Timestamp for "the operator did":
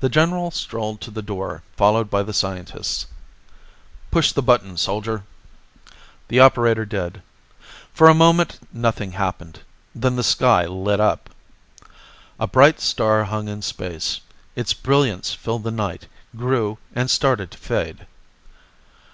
6.28-7.22